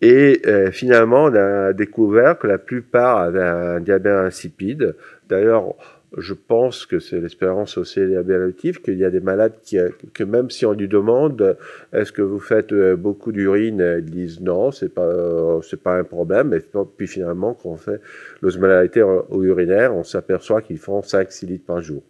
Et 0.02 0.42
euh, 0.46 0.72
finalement, 0.72 1.26
on 1.26 1.36
a 1.36 1.72
découvert 1.72 2.38
que 2.38 2.48
la 2.48 2.58
plupart 2.58 3.18
avaient 3.18 3.44
un 3.44 3.80
diabète 3.80 4.14
insipide. 4.14 4.96
D'ailleurs, 5.30 5.76
je 6.18 6.34
pense 6.34 6.86
que 6.86 7.00
c'est 7.00 7.20
l'espérance 7.20 7.78
aussi 7.78 8.00
relative 8.00 8.82
qu'il 8.82 8.98
y 8.98 9.06
a 9.06 9.12
des 9.12 9.20
malades 9.20 9.54
qui, 9.62 9.78
que 10.14 10.24
même 10.24 10.50
si 10.50 10.66
on 10.66 10.74
lui 10.74 10.88
demande 10.88 11.58
est-ce 11.94 12.12
que 12.12 12.22
vous 12.22 12.40
faites 12.40 12.72
euh, 12.72 12.96
beaucoup 12.96 13.32
d'urine, 13.32 13.98
ils 14.00 14.10
disent 14.10 14.42
non, 14.42 14.72
c'est 14.72 14.90
pas 14.90 15.06
euh, 15.06 15.62
c'est 15.62 15.82
pas 15.82 15.98
un 15.98 16.04
problème. 16.04 16.54
Et 16.54 16.62
puis 16.98 17.08
finalement, 17.08 17.54
quand 17.54 17.70
on 17.70 17.78
fait 17.78 18.02
l'osmolarité 18.42 19.04
urinaire, 19.32 19.96
on 19.96 20.04
s'aperçoit 20.04 20.62
qu'ils 20.62 20.80
font 20.80 21.02
5-6 21.02 21.46
litres 21.46 21.66
par 21.66 21.82
jour. 21.82 22.02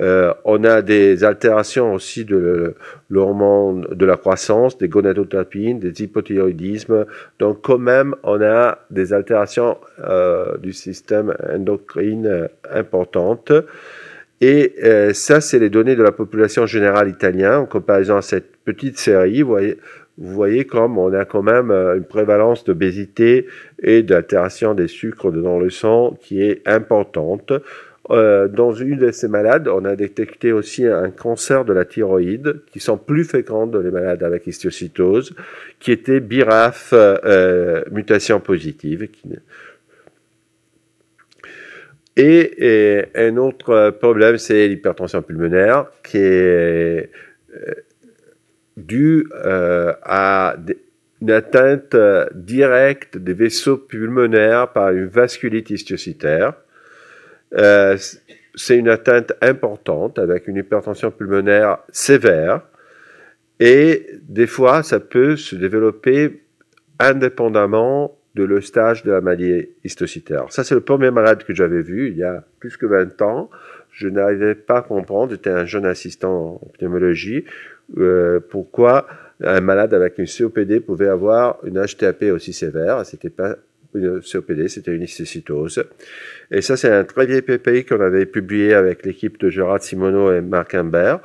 Euh, 0.00 0.34
on 0.44 0.64
a 0.64 0.82
des 0.82 1.22
altérations 1.22 1.94
aussi 1.94 2.24
de 2.24 2.74
l'hormone 3.08 3.86
de 3.92 4.04
la 4.04 4.16
croissance, 4.16 4.76
des 4.76 4.88
gonadotropines, 4.88 5.78
des 5.78 6.02
hypothyroïdismes. 6.02 7.06
Donc 7.38 7.62
quand 7.62 7.78
même, 7.78 8.14
on 8.24 8.40
a 8.42 8.78
des 8.90 9.12
altérations 9.12 9.78
euh, 10.04 10.56
du 10.58 10.72
système 10.72 11.34
endocrine 11.48 12.26
euh, 12.26 12.48
importantes. 12.72 13.52
Et 14.40 14.74
ça, 15.14 15.40
c'est 15.40 15.58
les 15.58 15.70
données 15.70 15.96
de 15.96 16.02
la 16.02 16.12
population 16.12 16.66
générale 16.66 17.08
italienne 17.08 17.54
en 17.54 17.66
comparaison 17.66 18.16
à 18.16 18.20
cette 18.20 18.56
petite 18.62 18.98
série. 18.98 19.40
Vous 19.40 19.48
voyez, 19.48 19.78
vous 20.18 20.34
voyez 20.34 20.66
comme 20.66 20.98
on 20.98 21.14
a 21.14 21.24
quand 21.24 21.42
même 21.42 21.70
une 21.70 22.04
prévalence 22.04 22.62
d'obésité 22.64 23.46
et 23.82 24.02
d'altération 24.02 24.74
des 24.74 24.88
sucres 24.88 25.32
dans 25.32 25.58
le 25.58 25.70
sang 25.70 26.18
qui 26.20 26.42
est 26.42 26.60
importante. 26.66 27.54
Euh, 28.10 28.48
dans 28.48 28.72
une 28.72 28.98
de 28.98 29.10
ces 29.12 29.28
malades, 29.28 29.66
on 29.66 29.84
a 29.84 29.96
détecté 29.96 30.52
aussi 30.52 30.86
un 30.86 31.10
cancer 31.10 31.64
de 31.64 31.72
la 31.72 31.86
thyroïde, 31.86 32.60
qui 32.70 32.78
sont 32.78 32.98
plus 32.98 33.24
fréquents 33.24 33.66
dans 33.66 33.80
les 33.80 33.90
malades 33.90 34.22
avec 34.22 34.46
histiocytose, 34.46 35.34
qui 35.80 35.90
était 35.90 36.20
BRAF 36.20 36.90
euh, 36.92 37.82
mutation 37.90 38.40
positive. 38.40 39.08
Et, 42.16 43.06
un 43.14 43.36
autre 43.38 43.90
problème, 43.90 44.36
c'est 44.36 44.68
l'hypertension 44.68 45.22
pulmonaire, 45.22 45.86
qui 46.02 46.18
est 46.18 47.10
euh, 47.56 47.74
due 48.76 49.26
à 49.32 50.56
une 51.22 51.30
atteinte 51.30 51.96
directe 52.34 53.16
des 53.16 53.32
vaisseaux 53.32 53.78
pulmonaires 53.78 54.72
par 54.72 54.90
une 54.90 55.06
vasculite 55.06 55.70
histiocytaire 55.70 56.54
euh, 57.56 57.96
c'est 58.54 58.76
une 58.76 58.88
atteinte 58.88 59.32
importante 59.40 60.18
avec 60.18 60.48
une 60.48 60.56
hypertension 60.56 61.10
pulmonaire 61.10 61.78
sévère 61.90 62.62
et 63.60 64.06
des 64.22 64.46
fois 64.46 64.82
ça 64.82 65.00
peut 65.00 65.36
se 65.36 65.56
développer 65.56 66.42
indépendamment 66.98 68.16
de 68.34 68.44
le 68.44 68.60
stage 68.60 69.04
de 69.04 69.12
la 69.12 69.20
maladie 69.20 69.68
histocytaire. 69.84 70.46
Ça 70.50 70.64
c'est 70.64 70.74
le 70.74 70.80
premier 70.80 71.10
malade 71.10 71.44
que 71.44 71.54
j'avais 71.54 71.82
vu 71.82 72.10
il 72.10 72.16
y 72.16 72.24
a 72.24 72.44
plus 72.58 72.76
que 72.76 72.86
20 72.86 73.22
ans. 73.22 73.50
Je 73.90 74.08
n'arrivais 74.08 74.56
pas 74.56 74.78
à 74.78 74.82
comprendre, 74.82 75.30
j'étais 75.30 75.50
un 75.50 75.66
jeune 75.66 75.86
assistant 75.86 76.60
en 76.60 76.68
pneumologie, 76.78 77.44
euh, 77.98 78.40
pourquoi 78.40 79.06
un 79.40 79.60
malade 79.60 79.94
avec 79.94 80.18
une 80.18 80.26
COPD 80.26 80.80
pouvait 80.80 81.08
avoir 81.08 81.58
une 81.64 81.80
HTAP 81.80 82.24
aussi 82.32 82.52
sévère? 82.52 83.04
C'était 83.06 83.30
pas 83.30 83.56
une 83.94 84.20
COPD, 84.20 84.68
c'était 84.68 84.92
une 84.94 85.02
histiocytose. 85.02 85.84
Et 86.50 86.62
ça, 86.62 86.76
c'est 86.76 86.90
un 86.90 87.04
très 87.04 87.26
vieil 87.26 87.42
PPI 87.42 87.84
qu'on 87.84 88.00
avait 88.00 88.26
publié 88.26 88.74
avec 88.74 89.04
l'équipe 89.04 89.38
de 89.38 89.50
Gérard 89.50 89.82
Simoneau 89.82 90.32
et 90.32 90.40
Marc 90.40 90.74
Imbert, 90.74 91.20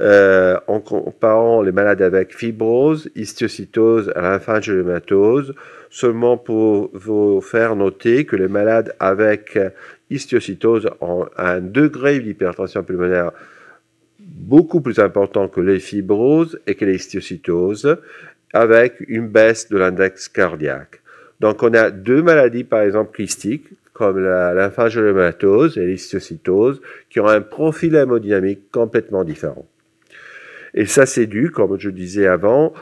euh, 0.00 0.58
en 0.68 0.80
comparant 0.80 1.62
les 1.62 1.72
malades 1.72 2.02
avec 2.02 2.34
fibrose, 2.34 3.10
histiocytose, 3.14 4.12
lymphangiomatose, 4.16 5.54
seulement 5.90 6.38
pour 6.38 6.90
vous 6.94 7.40
faire 7.40 7.76
noter 7.76 8.24
que 8.24 8.36
les 8.36 8.48
malades 8.48 8.94
avec 8.98 9.58
histiocytose 10.08 10.88
ont 11.00 11.26
un 11.36 11.60
degré 11.60 12.20
d'hypertension 12.20 12.82
pulmonaire 12.82 13.32
beaucoup 14.18 14.80
plus 14.80 14.98
important 14.98 15.48
que 15.48 15.60
les 15.60 15.80
fibroses 15.80 16.58
et 16.66 16.74
que 16.74 16.84
les 16.84 16.96
histiocytoses, 16.96 17.98
avec 18.52 18.96
une 19.08 19.28
baisse 19.28 19.68
de 19.68 19.76
l'index 19.78 20.28
cardiaque. 20.28 21.01
Donc 21.42 21.64
on 21.64 21.74
a 21.74 21.90
deux 21.90 22.22
maladies, 22.22 22.64
par 22.64 22.82
exemple, 22.82 23.14
kystiques, 23.14 23.66
comme 23.92 24.20
la 24.20 24.54
lymphangiomatose 24.54 25.76
et 25.76 25.84
l'histiocytose, 25.84 26.80
qui 27.10 27.20
ont 27.20 27.26
un 27.26 27.40
profil 27.40 27.96
hémodynamique 27.96 28.70
complètement 28.70 29.24
différent. 29.24 29.66
Et 30.72 30.86
ça, 30.86 31.04
c'est 31.04 31.26
dû, 31.26 31.50
comme 31.50 31.78
je 31.78 31.90
disais 31.90 32.28
avant, 32.28 32.72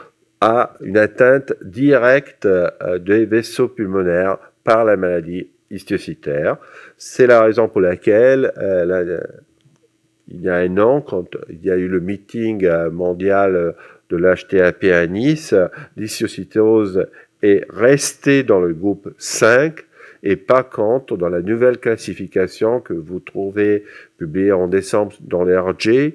à 0.41 0.75
une 0.81 0.97
atteinte 0.97 1.53
directe 1.63 2.45
euh, 2.45 2.99
des 2.99 3.25
vaisseaux 3.25 3.67
pulmonaires 3.67 4.37
par 4.63 4.85
la 4.85 4.95
maladie 4.95 5.49
histiocytaire. 5.71 6.57
C'est 6.97 7.27
la 7.27 7.41
raison 7.41 7.67
pour 7.67 7.81
laquelle, 7.81 8.53
euh, 8.57 9.19
il 10.27 10.41
y 10.41 10.49
a 10.49 10.55
un 10.55 10.77
an, 10.77 11.01
quand 11.01 11.35
il 11.49 11.65
y 11.65 11.71
a 11.71 11.75
eu 11.75 11.87
le 11.87 11.99
meeting 11.99 12.63
euh, 12.65 12.91
mondial 12.91 13.75
de 14.09 14.17
l'HTAP 14.17 14.83
à 14.85 15.07
Nice, 15.07 15.55
l'histiocytose 15.97 17.07
est 17.43 17.65
restée 17.69 18.43
dans 18.43 18.59
le 18.59 18.73
groupe 18.73 19.13
5 19.17 19.75
et 20.23 20.35
pas 20.35 20.61
contre 20.63 21.17
dans 21.17 21.29
la 21.29 21.41
nouvelle 21.41 21.79
classification 21.79 22.79
que 22.79 22.93
vous 22.93 23.19
trouvez 23.19 23.83
publiée 24.17 24.51
en 24.51 24.67
décembre 24.67 25.15
dans 25.21 25.43
l'RG. 25.43 26.13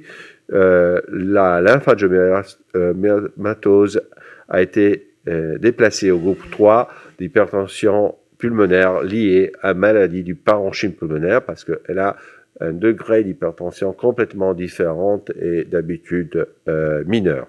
Euh, 0.52 1.00
la 1.09 1.61
lymphangiomatose 1.61 4.00
a 4.49 4.62
été 4.62 5.09
euh, 5.28 5.59
déplacée 5.59 6.12
au 6.12 6.18
groupe 6.18 6.38
3 6.52 6.88
d'hypertension 7.18 8.14
pulmonaire 8.38 9.02
liée 9.02 9.50
à 9.62 9.75
maladie 9.75 10.23
du 10.23 10.37
parenchyme 10.37 10.92
pulmonaire 10.92 11.42
parce 11.42 11.64
qu'elle 11.64 11.99
a 11.99 12.16
un 12.61 12.73
degré 12.73 13.25
d'hypertension 13.25 13.92
complètement 13.92 14.54
différent 14.54 15.21
et 15.40 15.64
d'habitude 15.64 16.47
euh, 16.68 17.02
mineur. 17.06 17.49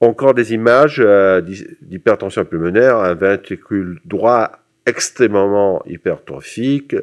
Encore 0.00 0.34
des 0.34 0.54
images 0.54 1.02
euh, 1.04 1.40
d'hypertension 1.82 2.44
pulmonaire, 2.44 2.98
un 2.98 3.14
ventricule 3.14 4.00
droit 4.04 4.52
extrêmement 4.86 5.82
hypertrophique, 5.86 6.94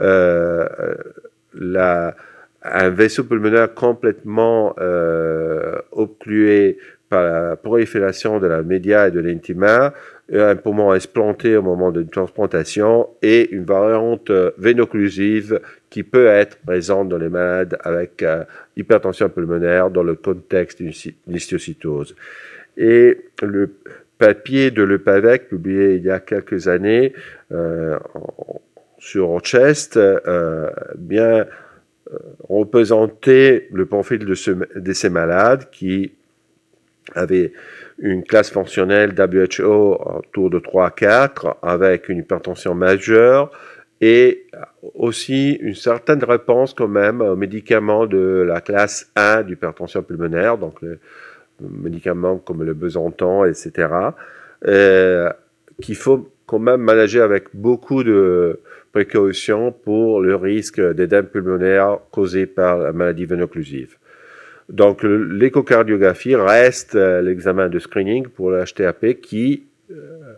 euh, 0.00 0.68
un 2.62 2.90
vaisseau 2.90 3.24
pulmonaire 3.24 3.72
complètement 3.74 4.74
euh, 4.78 5.78
obclué 5.92 6.78
la 7.22 7.56
prolifération 7.56 8.38
de 8.38 8.46
la 8.46 8.62
média 8.62 9.08
et 9.08 9.10
de 9.10 9.20
l'intima, 9.20 9.92
un 10.32 10.56
poumon 10.56 10.94
explanté 10.94 11.56
au 11.56 11.62
moment 11.62 11.90
d'une 11.90 12.08
transplantation 12.08 13.08
et 13.22 13.50
une 13.50 13.64
variante 13.64 14.30
vénoclusive 14.58 15.60
qui 15.90 16.02
peut 16.02 16.26
être 16.26 16.58
présente 16.58 17.08
dans 17.08 17.18
les 17.18 17.28
malades 17.28 17.78
avec 17.84 18.22
euh, 18.22 18.44
hypertension 18.76 19.28
pulmonaire 19.28 19.90
dans 19.90 20.02
le 20.02 20.14
contexte 20.14 20.82
d'une 20.82 20.92
histiocytose. 21.28 22.16
Et 22.76 23.18
le 23.42 23.70
papier 24.18 24.70
de 24.70 24.82
Lepavec, 24.82 25.48
publié 25.48 25.96
il 25.96 26.04
y 26.04 26.10
a 26.10 26.20
quelques 26.20 26.68
années 26.68 27.12
euh, 27.52 27.98
sur 28.98 29.40
Chest, 29.40 29.96
euh, 29.96 30.70
bien 30.96 31.46
euh, 32.12 32.18
représentait 32.48 33.68
le 33.72 33.86
profil 33.86 34.24
de 34.24 34.92
ces 34.92 35.10
malades 35.10 35.68
qui 35.70 36.12
avaient 37.14 37.52
une 37.98 38.24
classe 38.24 38.50
fonctionnelle 38.50 39.14
WHO 39.16 40.00
autour 40.18 40.50
de 40.50 40.58
3-4 40.58 41.56
avec 41.62 42.08
une 42.08 42.18
hypertension 42.18 42.74
majeure 42.74 43.50
et 44.00 44.46
aussi 44.94 45.52
une 45.52 45.74
certaine 45.74 46.22
réponse 46.24 46.74
quand 46.74 46.88
même 46.88 47.20
aux 47.20 47.36
médicaments 47.36 48.06
de 48.06 48.44
la 48.46 48.60
classe 48.60 49.10
1 49.16 49.44
d'hypertension 49.44 50.02
pulmonaire, 50.02 50.58
donc 50.58 50.82
les 50.82 50.96
médicaments 51.60 52.38
comme 52.38 52.64
le 52.64 52.74
besantan, 52.74 53.44
etc., 53.44 53.88
euh, 54.66 55.30
qu'il 55.80 55.96
faut 55.96 56.30
quand 56.46 56.58
même 56.58 56.80
manager 56.80 57.24
avec 57.24 57.44
beaucoup 57.54 58.02
de 58.04 58.60
précautions 58.92 59.72
pour 59.72 60.20
le 60.20 60.36
risque 60.36 60.80
d'édème 60.80 61.26
pulmonaire 61.26 61.98
causé 62.10 62.46
par 62.46 62.78
la 62.78 62.92
maladie 62.92 63.26
veno-occlusive. 63.26 63.96
Donc 64.68 65.02
l'échocardiographie 65.02 66.36
reste 66.36 66.94
euh, 66.94 67.20
l'examen 67.20 67.68
de 67.68 67.78
screening 67.78 68.28
pour 68.28 68.50
l'HTAP 68.50 69.20
qui, 69.20 69.66
euh, 69.90 70.34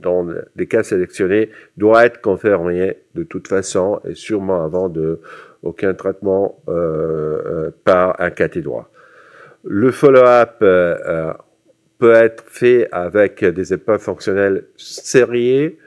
dans 0.00 0.26
les 0.56 0.66
cas 0.66 0.82
sélectionnés, 0.82 1.50
doit 1.76 2.06
être 2.06 2.20
confirmé 2.20 2.98
de 3.14 3.22
toute 3.22 3.48
façon 3.48 4.00
et 4.04 4.14
sûrement 4.14 4.64
avant 4.64 4.88
de 4.88 5.20
aucun 5.62 5.94
traitement 5.94 6.60
euh, 6.68 7.70
par 7.84 8.20
un 8.20 8.30
cathédroit. 8.30 8.90
Le 9.62 9.90
follow-up 9.92 10.58
peut 10.58 12.12
être 12.12 12.44
fait 12.46 12.88
avec 12.92 13.42
des 13.42 13.72
épreuves 13.72 14.00
fonctionnelles 14.00 14.64
sériées. 14.76 15.78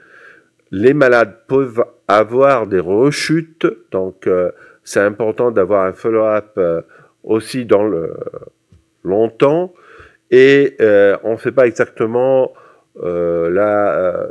Les 0.72 0.94
malades 0.94 1.36
peuvent 1.46 1.84
avoir 2.08 2.66
des 2.66 2.80
rechutes, 2.80 3.68
donc 3.92 4.28
c'est 4.82 5.00
important 5.00 5.52
d'avoir 5.52 5.86
un 5.86 5.92
follow-up 5.92 6.58
aussi 7.28 7.64
dans 7.64 7.84
le 7.84 8.14
longtemps 9.04 9.72
et 10.30 10.76
euh, 10.80 11.16
on 11.22 11.32
ne 11.32 11.36
fait 11.36 11.52
pas 11.52 11.66
exactement 11.66 12.52
euh, 13.02 13.48
là 13.50 13.96
euh, 13.96 14.26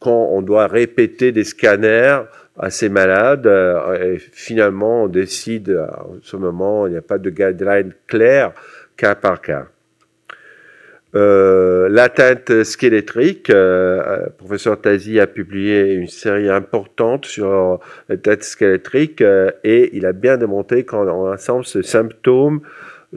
quand 0.00 0.30
on 0.32 0.42
doit 0.42 0.66
répéter 0.66 1.30
des 1.32 1.44
scanners 1.44 2.22
à 2.58 2.70
ces 2.70 2.88
malades 2.88 3.46
et 4.00 4.18
finalement 4.18 5.04
on 5.04 5.08
décide 5.08 5.70
à 5.70 6.06
ce 6.22 6.36
moment 6.36 6.86
il 6.86 6.92
n'y 6.92 6.98
a 6.98 7.02
pas 7.02 7.18
de 7.18 7.30
guideline 7.30 7.92
clair 8.06 8.52
cas 8.96 9.14
par 9.14 9.40
cas. 9.40 9.66
Euh, 11.14 11.88
l'atteinte 11.88 12.64
squelettrique, 12.64 13.48
euh, 13.50 14.02
euh, 14.04 14.26
professeur 14.36 14.80
Tazi 14.80 15.20
a 15.20 15.26
publié 15.26 15.94
une 15.94 16.08
série 16.08 16.50
importante 16.50 17.26
sur 17.26 17.80
l'atteinte 18.08 18.42
squelettrique 18.42 19.22
et 19.64 19.96
il 19.96 20.04
a 20.04 20.12
bien 20.12 20.36
démontré 20.36 20.84
qu'en 20.84 21.06
ensemble 21.32 21.64
ce 21.64 21.80
symptôme 21.82 22.60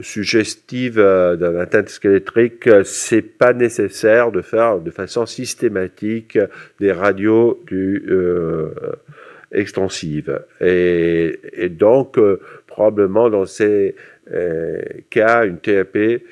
suggestive 0.00 0.96
d'un 0.96 1.56
atteinte 1.56 1.88
squelettrique, 1.88 2.70
c'est 2.84 3.22
pas 3.22 3.52
nécessaire 3.52 4.30
de 4.30 4.40
faire 4.40 4.78
de 4.78 4.90
façon 4.90 5.26
systématique 5.26 6.38
des 6.78 6.92
radios 6.92 7.60
du, 7.66 8.08
extensives. 9.50 10.40
Et, 10.60 11.40
et 11.52 11.68
donc, 11.68 12.18
probablement 12.68 13.28
dans 13.28 13.46
ces 13.46 13.96
cas, 15.10 15.44
une 15.44 15.58
TAP 15.58 16.22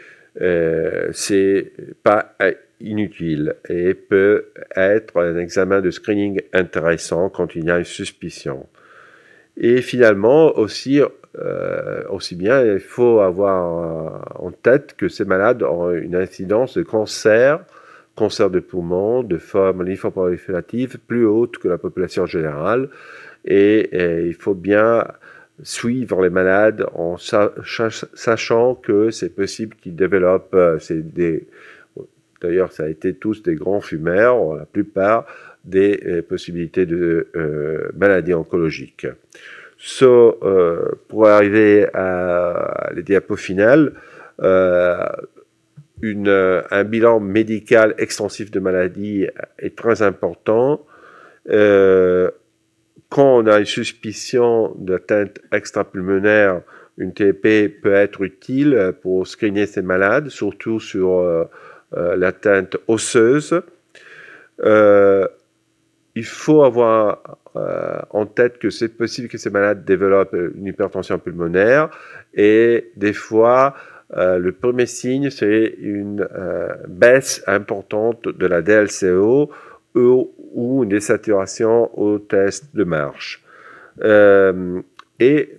euh, 0.40 1.08
c'est 1.12 1.72
pas 2.02 2.36
inutile 2.80 3.56
et 3.68 3.94
peut 3.94 4.46
être 4.76 5.20
un 5.20 5.36
examen 5.36 5.80
de 5.80 5.90
screening 5.90 6.40
intéressant 6.52 7.28
quand 7.28 7.54
il 7.56 7.64
y 7.64 7.70
a 7.70 7.78
une 7.78 7.84
suspicion. 7.84 8.66
Et 9.56 9.82
finalement, 9.82 10.56
aussi, 10.56 11.00
euh, 11.36 12.04
aussi 12.10 12.36
bien, 12.36 12.64
il 12.64 12.78
faut 12.78 13.20
avoir 13.20 14.40
en 14.40 14.52
tête 14.52 14.94
que 14.96 15.08
ces 15.08 15.24
malades 15.24 15.64
ont 15.64 15.90
une 15.90 16.14
incidence 16.14 16.78
de 16.78 16.84
cancer, 16.84 17.64
cancer 18.14 18.50
de 18.50 18.60
poumon, 18.60 19.24
de 19.24 19.38
forme 19.38 19.82
lymphoproliférative 19.82 20.98
plus 21.06 21.26
haute 21.26 21.58
que 21.58 21.66
la 21.66 21.78
population 21.78 22.26
générale. 22.26 22.88
Et, 23.44 23.88
et 23.92 24.26
il 24.26 24.34
faut 24.34 24.54
bien 24.54 25.04
suivre 25.62 26.22
les 26.22 26.30
malades 26.30 26.86
en 26.94 27.16
sachant 27.18 28.74
que 28.74 29.10
c'est 29.10 29.34
possible 29.34 29.76
qu'ils 29.76 29.96
développent, 29.96 30.54
euh, 30.54 30.78
des, 30.90 31.46
d'ailleurs 32.40 32.72
ça 32.72 32.84
a 32.84 32.88
été 32.88 33.14
tous 33.14 33.42
des 33.42 33.54
grands 33.54 33.80
fumeurs, 33.80 34.54
la 34.54 34.66
plupart 34.66 35.26
des 35.64 36.00
euh, 36.06 36.22
possibilités 36.22 36.86
de 36.86 37.28
euh, 37.36 37.88
maladies 37.96 38.34
oncologiques. 38.34 39.06
So, 39.80 40.40
pour 41.06 41.28
arriver 41.28 41.86
à 41.94 42.90
les 42.96 43.04
diapos 43.04 43.36
finales, 43.36 43.92
un 44.40 45.06
bilan 46.84 47.20
médical 47.20 47.94
extensif 47.98 48.50
de 48.50 48.58
maladies 48.58 49.28
est 49.60 49.76
très 49.76 50.02
important. 50.02 50.84
Euh, 53.08 53.14
quand 53.14 53.38
on 53.38 53.46
a 53.46 53.58
une 53.58 53.64
suspicion 53.64 54.74
d'atteinte 54.78 55.40
extrapulmonaire, 55.52 56.62
une 56.96 57.12
TEP 57.12 57.80
peut 57.80 57.92
être 57.92 58.22
utile 58.22 58.92
pour 59.02 59.26
screener 59.26 59.66
ces 59.66 59.82
malades, 59.82 60.28
surtout 60.28 60.80
sur 60.80 61.24
l'atteinte 61.92 62.76
osseuse. 62.88 63.62
il 64.64 66.24
faut 66.24 66.64
avoir 66.64 67.38
en 67.54 68.26
tête 68.26 68.58
que 68.58 68.70
c'est 68.70 68.88
possible 68.88 69.28
que 69.28 69.38
ces 69.38 69.50
malades 69.50 69.84
développent 69.84 70.36
une 70.56 70.66
hypertension 70.66 71.18
pulmonaire 71.20 71.88
et 72.34 72.90
des 72.96 73.12
fois, 73.12 73.74
le 74.10 74.50
premier 74.50 74.86
signe, 74.86 75.30
c'est 75.30 75.76
une 75.78 76.26
baisse 76.88 77.44
importante 77.46 78.26
de 78.26 78.46
la 78.46 78.60
DLCO 78.60 79.52
ou 79.94 80.32
une 80.54 80.88
désaturation 80.88 81.90
au 81.98 82.18
test 82.18 82.74
de 82.74 82.84
marche. 82.84 83.44
Euh, 84.02 84.80
et 85.18 85.58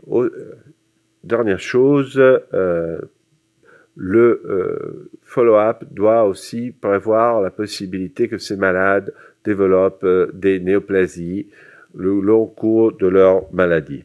dernière 1.24 1.60
chose, 1.60 2.18
euh, 2.18 3.00
le 3.96 4.42
euh, 4.46 5.12
follow-up 5.24 5.84
doit 5.92 6.24
aussi 6.24 6.72
prévoir 6.72 7.42
la 7.42 7.52
possibilité 7.52 8.28
que 8.30 8.38
ces 8.38 8.56
malades 8.56 9.14
développent 9.44 10.06
des 10.34 10.60
néoplasies 10.60 11.48
le 11.96 12.20
long 12.22 12.46
cours 12.46 12.94
de 12.94 13.08
leur 13.08 13.52
maladie. 13.54 14.04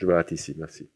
Je 0.00 0.06
m'arrête 0.06 0.32
ici. 0.32 0.54
Merci. 0.58 0.88